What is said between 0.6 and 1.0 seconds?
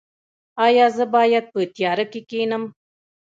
ایا